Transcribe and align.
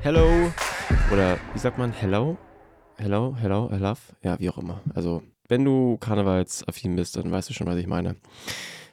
Hello. 0.00 0.52
Oder 1.12 1.38
wie 1.52 1.58
sagt 1.58 1.76
man? 1.76 1.92
Hello? 1.92 2.38
Hello? 2.98 3.36
Hello? 3.40 3.68
I 3.72 3.78
love? 3.78 4.00
Ja, 4.22 4.38
wie 4.38 4.48
auch 4.48 4.58
immer. 4.58 4.80
Also, 4.94 5.22
wenn 5.48 5.64
du 5.64 5.96
karnevalsaffin 5.98 6.94
bist, 6.94 7.16
dann 7.16 7.32
weißt 7.32 7.50
du 7.50 7.54
schon, 7.54 7.66
was 7.66 7.76
ich 7.76 7.88
meine. 7.88 8.14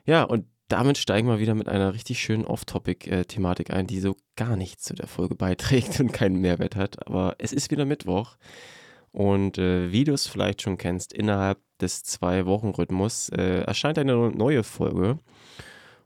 Ja, 0.06 0.24
und 0.24 0.48
damit 0.68 0.98
steigen 0.98 1.28
wir 1.28 1.40
wieder 1.40 1.54
mit 1.54 1.70
einer 1.70 1.94
richtig 1.94 2.20
schönen 2.20 2.44
Off-Topic-Thematik 2.44 3.72
ein, 3.72 3.86
die 3.86 4.00
so 4.00 4.16
gar 4.36 4.56
nichts 4.56 4.84
zu 4.84 4.96
der 4.96 5.08
Folge 5.08 5.36
beiträgt 5.36 6.00
und 6.00 6.12
keinen 6.12 6.42
Mehrwert 6.42 6.76
hat. 6.76 7.06
Aber 7.08 7.36
es 7.38 7.54
ist 7.54 7.70
wieder 7.70 7.86
Mittwoch. 7.86 8.38
Und 9.12 9.60
äh, 9.60 9.92
wie 9.92 10.06
du 10.06 10.14
es 10.14 10.28
vielleicht 10.28 10.64
schon 10.64 10.80
kennst, 10.80 11.14
innerhalb 11.14 11.60
des 11.80 12.04
Zwei-Wochen-Rhythmus 12.04 13.30
äh, 13.30 13.62
erscheint 13.62 14.00
eine 14.00 14.16
neue 14.32 14.64
Folge. 14.64 15.20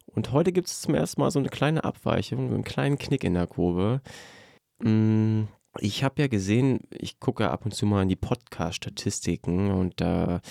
Und 0.08 0.34
heute 0.34 0.52
gibt 0.52 0.68
es 0.68 0.82
zum 0.82 0.94
ersten 0.94 1.22
Mal 1.22 1.32
so 1.32 1.40
eine 1.40 1.50
kleine 1.50 1.86
Abweichung, 1.86 2.54
einen 2.54 2.66
kleinen 2.66 2.98
Knick 2.98 3.24
in 3.24 3.36
der 3.36 3.48
Kurve. 3.48 4.02
Mm, 4.82 5.44
ich 5.80 6.04
habe 6.04 6.22
ja 6.22 6.28
gesehen, 6.28 6.82
ich 6.90 7.20
gucke 7.20 7.50
ab 7.50 7.66
und 7.66 7.74
zu 7.74 7.86
mal 7.86 8.02
in 8.02 8.10
die 8.10 8.16
Podcast-Statistiken 8.16 9.72
und 9.72 10.02
da 10.02 10.42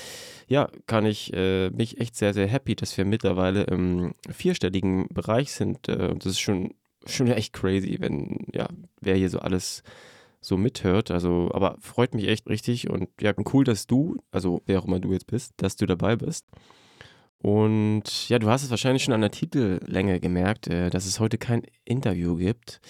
ja, 0.47 0.71
kann 0.87 1.07
ich 1.07 1.33
äh, 1.35 1.71
mich 1.71 2.01
echt 2.01 2.17
sehr, 2.17 2.35
sehr 2.35 2.47
happy, 2.47 2.77
dass 2.77 2.97
wir 2.97 3.05
mittlerweile 3.05 3.65
im 3.65 4.15
vierstelligen 4.31 5.09
Bereich 5.09 5.53
sind. 5.53 5.89
Äh, 5.89 6.15
das 6.15 6.27
ist 6.27 6.41
schon, 6.41 6.75
schon 7.07 7.29
echt 7.29 7.53
crazy, 7.53 7.97
wenn, 8.01 8.47
ja, 8.55 8.69
wer 9.01 9.17
hier 9.17 9.31
so 9.31 9.41
alles 9.41 9.83
so 10.41 10.57
mithört. 10.57 11.11
Also, 11.11 11.51
aber 11.53 11.77
freut 11.81 12.15
mich 12.15 12.29
echt 12.29 12.49
richtig 12.49 12.89
und 12.89 13.09
ja, 13.21 13.33
cool, 13.53 13.65
dass 13.65 13.87
du, 13.87 14.17
also 14.31 14.63
wer 14.67 14.79
auch 14.79 14.87
immer 14.87 15.01
du 15.01 15.13
jetzt 15.13 15.27
bist, 15.27 15.55
dass 15.57 15.77
du 15.77 15.87
dabei 15.87 16.17
bist. 16.17 16.47
Und 17.41 18.29
ja, 18.29 18.39
du 18.39 18.49
hast 18.49 18.65
es 18.65 18.71
wahrscheinlich 18.71 19.05
schon 19.05 19.15
an 19.15 19.21
der 19.21 19.31
Titellänge 19.31 20.21
gemerkt, 20.21 20.69
äh, 20.69 20.91
dass 20.91 21.07
es 21.07 21.21
heute 21.21 21.39
kein 21.39 21.63
Interview 21.85 22.37
gibt. 22.37 22.81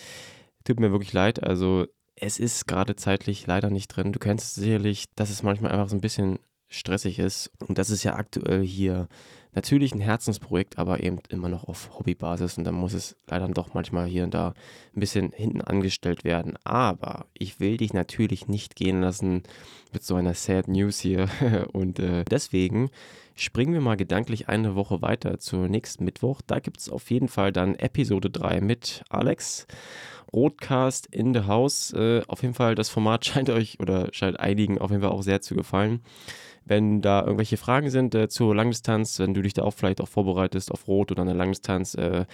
Tut 0.68 0.80
mir 0.80 0.92
wirklich 0.92 1.14
leid. 1.14 1.42
Also 1.42 1.86
es 2.14 2.38
ist 2.38 2.66
gerade 2.66 2.94
zeitlich 2.94 3.46
leider 3.46 3.70
nicht 3.70 3.88
drin. 3.88 4.12
Du 4.12 4.18
kennst 4.18 4.54
sicherlich, 4.54 5.06
dass 5.16 5.30
es 5.30 5.42
manchmal 5.42 5.72
einfach 5.72 5.88
so 5.88 5.96
ein 5.96 6.02
bisschen 6.02 6.40
stressig 6.68 7.18
ist. 7.18 7.50
Und 7.66 7.78
das 7.78 7.88
ist 7.88 8.04
ja 8.04 8.16
aktuell 8.16 8.62
hier 8.62 9.08
natürlich 9.54 9.94
ein 9.94 10.00
Herzensprojekt, 10.02 10.78
aber 10.78 11.02
eben 11.02 11.20
immer 11.30 11.48
noch 11.48 11.64
auf 11.64 11.98
Hobbybasis. 11.98 12.58
Und 12.58 12.64
dann 12.64 12.74
muss 12.74 12.92
es 12.92 13.16
leider 13.26 13.48
doch 13.48 13.72
manchmal 13.72 14.08
hier 14.08 14.24
und 14.24 14.34
da 14.34 14.52
ein 14.94 15.00
bisschen 15.00 15.32
hinten 15.32 15.62
angestellt 15.62 16.22
werden. 16.22 16.58
Aber 16.64 17.24
ich 17.32 17.60
will 17.60 17.78
dich 17.78 17.94
natürlich 17.94 18.46
nicht 18.46 18.76
gehen 18.76 19.00
lassen 19.00 19.44
mit 19.94 20.02
so 20.02 20.16
einer 20.16 20.34
Sad 20.34 20.68
News 20.68 21.00
hier. 21.00 21.30
und 21.72 21.98
äh, 21.98 22.26
deswegen 22.26 22.90
springen 23.36 23.72
wir 23.72 23.80
mal 23.80 23.96
gedanklich 23.96 24.50
eine 24.50 24.74
Woche 24.74 25.00
weiter 25.00 25.38
zur 25.38 25.66
nächsten 25.66 26.04
Mittwoch. 26.04 26.42
Da 26.46 26.58
gibt 26.58 26.78
es 26.80 26.90
auf 26.90 27.10
jeden 27.10 27.28
Fall 27.28 27.52
dann 27.52 27.74
Episode 27.74 28.28
3 28.28 28.60
mit 28.60 29.02
Alex. 29.08 29.66
Rotcast 30.32 31.06
in 31.06 31.34
the 31.34 31.42
House. 31.42 31.92
Äh, 31.92 32.22
auf 32.28 32.42
jeden 32.42 32.54
Fall, 32.54 32.74
das 32.74 32.88
Format 32.88 33.24
scheint 33.26 33.50
euch 33.50 33.80
oder 33.80 34.08
scheint 34.12 34.38
einigen 34.40 34.78
auf 34.78 34.90
jeden 34.90 35.02
Fall 35.02 35.12
auch 35.12 35.22
sehr 35.22 35.40
zu 35.40 35.54
gefallen. 35.54 36.00
Wenn 36.64 37.00
da 37.00 37.22
irgendwelche 37.22 37.56
Fragen 37.56 37.88
sind 37.88 38.14
äh, 38.14 38.28
zur 38.28 38.54
Langdistanz, 38.54 39.18
wenn 39.18 39.32
du 39.32 39.40
dich 39.40 39.54
da 39.54 39.62
auch 39.62 39.72
vielleicht 39.72 40.00
auch 40.00 40.08
vorbereitest 40.08 40.70
auf 40.70 40.86
Rot 40.86 41.10
oder 41.10 41.22
eine 41.22 41.32
Langdistanz, 41.32 41.94
äh, 41.94 42.26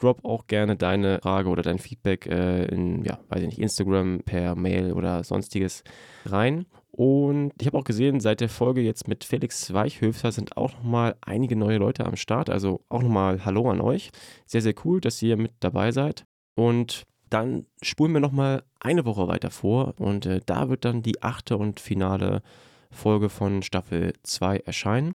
drop 0.00 0.24
auch 0.24 0.46
gerne 0.46 0.76
deine 0.76 1.18
Frage 1.20 1.48
oder 1.48 1.62
dein 1.62 1.78
Feedback 1.78 2.26
äh, 2.26 2.66
in, 2.66 3.04
ja, 3.04 3.18
weiß 3.28 3.40
ich 3.42 3.48
nicht, 3.48 3.58
Instagram, 3.58 4.20
per 4.24 4.54
Mail 4.54 4.92
oder 4.92 5.24
sonstiges 5.24 5.84
rein. 6.24 6.66
Und 6.92 7.52
ich 7.60 7.66
habe 7.66 7.78
auch 7.78 7.84
gesehen, 7.84 8.20
seit 8.20 8.40
der 8.40 8.48
Folge 8.48 8.80
jetzt 8.80 9.08
mit 9.08 9.24
Felix 9.24 9.72
Weichhöfer 9.72 10.32
sind 10.32 10.56
auch 10.56 10.72
nochmal 10.74 11.16
einige 11.20 11.56
neue 11.56 11.78
Leute 11.78 12.04
am 12.04 12.16
Start. 12.16 12.50
Also 12.50 12.80
auch 12.88 13.02
nochmal 13.02 13.44
Hallo 13.44 13.70
an 13.70 13.80
euch. 13.80 14.10
Sehr, 14.46 14.62
sehr 14.62 14.74
cool, 14.84 15.00
dass 15.00 15.22
ihr 15.22 15.36
mit 15.36 15.52
dabei 15.60 15.92
seid. 15.92 16.24
Und 16.56 17.06
dann 17.30 17.66
spulen 17.80 18.12
wir 18.12 18.20
nochmal 18.20 18.64
eine 18.80 19.04
Woche 19.04 19.28
weiter 19.28 19.50
vor 19.50 19.94
und 19.98 20.26
äh, 20.26 20.40
da 20.44 20.68
wird 20.68 20.84
dann 20.84 21.02
die 21.02 21.22
achte 21.22 21.56
und 21.56 21.80
finale 21.80 22.42
Folge 22.90 23.28
von 23.28 23.62
Staffel 23.62 24.12
2 24.24 24.58
erscheinen. 24.58 25.12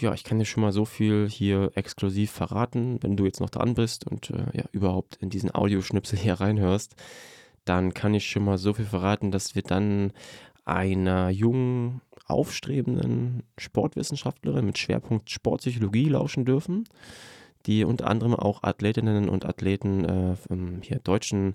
Ja, 0.00 0.12
ich 0.12 0.24
kann 0.24 0.40
dir 0.40 0.44
schon 0.44 0.62
mal 0.62 0.72
so 0.72 0.84
viel 0.84 1.28
hier 1.30 1.70
exklusiv 1.76 2.32
verraten, 2.32 2.98
wenn 3.02 3.16
du 3.16 3.24
jetzt 3.24 3.40
noch 3.40 3.50
dran 3.50 3.74
bist 3.74 4.06
und 4.06 4.30
äh, 4.30 4.46
ja, 4.52 4.64
überhaupt 4.72 5.16
in 5.16 5.30
diesen 5.30 5.54
Audioschnipsel 5.54 6.18
hier 6.18 6.34
reinhörst, 6.34 6.96
dann 7.64 7.94
kann 7.94 8.12
ich 8.12 8.28
schon 8.28 8.44
mal 8.44 8.58
so 8.58 8.74
viel 8.74 8.84
verraten, 8.84 9.30
dass 9.30 9.54
wir 9.54 9.62
dann 9.62 10.12
einer 10.64 11.30
jungen, 11.30 12.00
aufstrebenden 12.26 13.44
Sportwissenschaftlerin 13.58 14.64
mit 14.66 14.78
Schwerpunkt 14.78 15.30
Sportpsychologie 15.30 16.08
lauschen 16.08 16.44
dürfen 16.44 16.88
die 17.66 17.84
unter 17.84 18.08
anderem 18.08 18.34
auch 18.34 18.62
Athletinnen 18.62 19.28
und 19.28 19.44
Athleten 19.44 20.04
äh, 20.04 20.36
hier 20.82 20.98
deutschen 20.98 21.54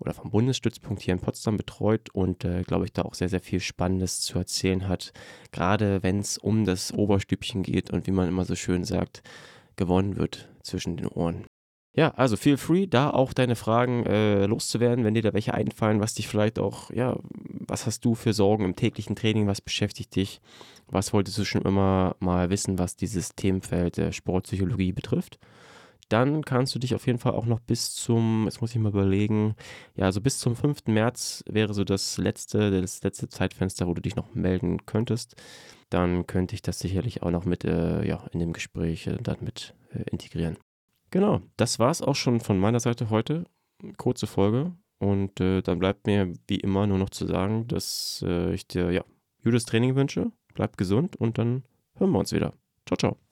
oder 0.00 0.12
vom 0.12 0.30
Bundesstützpunkt 0.30 1.02
hier 1.02 1.14
in 1.14 1.20
Potsdam 1.20 1.56
betreut 1.56 2.10
und 2.12 2.44
äh, 2.44 2.62
glaube 2.62 2.84
ich 2.84 2.92
da 2.92 3.02
auch 3.02 3.14
sehr, 3.14 3.28
sehr 3.28 3.40
viel 3.40 3.60
Spannendes 3.60 4.20
zu 4.20 4.38
erzählen 4.38 4.88
hat. 4.88 5.12
Gerade 5.52 6.02
wenn 6.02 6.18
es 6.18 6.36
um 6.36 6.64
das 6.64 6.92
Oberstübchen 6.92 7.62
geht 7.62 7.90
und 7.90 8.06
wie 8.06 8.12
man 8.12 8.28
immer 8.28 8.44
so 8.44 8.56
schön 8.56 8.84
sagt, 8.84 9.22
gewonnen 9.76 10.16
wird 10.16 10.48
zwischen 10.62 10.96
den 10.96 11.06
Ohren. 11.06 11.46
Ja, 11.96 12.10
also 12.14 12.36
feel 12.36 12.56
free, 12.56 12.88
da 12.88 13.10
auch 13.10 13.32
deine 13.32 13.54
Fragen 13.54 14.04
äh, 14.04 14.46
loszuwerden, 14.46 15.04
wenn 15.04 15.14
dir 15.14 15.22
da 15.22 15.32
welche 15.32 15.54
einfallen, 15.54 16.00
was 16.00 16.14
dich 16.14 16.26
vielleicht 16.26 16.58
auch, 16.58 16.90
ja, 16.90 17.16
was 17.68 17.86
hast 17.86 18.04
du 18.04 18.14
für 18.14 18.32
Sorgen 18.32 18.64
im 18.64 18.76
täglichen 18.76 19.16
Training, 19.16 19.46
was 19.46 19.60
beschäftigt 19.60 20.14
dich, 20.16 20.40
was 20.86 21.12
wolltest 21.12 21.38
du 21.38 21.44
schon 21.44 21.62
immer 21.62 22.16
mal 22.20 22.50
wissen, 22.50 22.78
was 22.78 22.96
dieses 22.96 23.34
Themenfeld 23.34 23.96
der 23.96 24.12
Sportpsychologie 24.12 24.92
betrifft. 24.92 25.38
Dann 26.08 26.44
kannst 26.44 26.74
du 26.74 26.78
dich 26.78 26.94
auf 26.94 27.06
jeden 27.06 27.18
Fall 27.18 27.32
auch 27.32 27.46
noch 27.46 27.60
bis 27.60 27.94
zum, 27.94 28.44
jetzt 28.44 28.60
muss 28.60 28.70
ich 28.72 28.78
mal 28.78 28.90
überlegen, 28.90 29.54
ja, 29.96 30.12
so 30.12 30.20
bis 30.20 30.38
zum 30.38 30.54
5. 30.54 30.86
März 30.86 31.42
wäre 31.48 31.72
so 31.72 31.84
das 31.84 32.18
letzte, 32.18 32.80
das 32.80 33.02
letzte 33.02 33.28
Zeitfenster, 33.28 33.86
wo 33.86 33.94
du 33.94 34.02
dich 34.02 34.16
noch 34.16 34.34
melden 34.34 34.84
könntest. 34.86 35.34
Dann 35.90 36.26
könnte 36.26 36.54
ich 36.54 36.62
das 36.62 36.78
sicherlich 36.78 37.22
auch 37.22 37.30
noch 37.30 37.44
mit, 37.44 37.64
äh, 37.64 38.06
ja, 38.06 38.26
in 38.32 38.40
dem 38.40 38.52
Gespräch 38.52 39.06
äh, 39.06 39.16
dann 39.22 39.38
mit 39.40 39.74
äh, 39.92 40.02
integrieren. 40.10 40.58
Genau, 41.10 41.40
das 41.56 41.78
war 41.78 41.90
es 41.90 42.02
auch 42.02 42.16
schon 42.16 42.40
von 42.40 42.58
meiner 42.58 42.80
Seite 42.80 43.08
heute. 43.10 43.44
Kurze 43.96 44.26
Folge. 44.26 44.72
Und 45.04 45.38
äh, 45.38 45.60
dann 45.60 45.78
bleibt 45.78 46.06
mir 46.06 46.32
wie 46.48 46.56
immer 46.56 46.86
nur 46.86 46.96
noch 46.96 47.10
zu 47.10 47.26
sagen, 47.26 47.68
dass 47.68 48.24
äh, 48.26 48.54
ich 48.54 48.66
dir 48.66 48.90
ja 48.90 49.04
gutes 49.42 49.66
Training 49.66 49.96
wünsche. 49.96 50.32
Bleib 50.54 50.78
gesund 50.78 51.16
und 51.16 51.36
dann 51.36 51.64
hören 51.96 52.10
wir 52.10 52.20
uns 52.20 52.32
wieder. 52.32 52.54
Ciao, 52.86 52.96
ciao. 52.96 53.23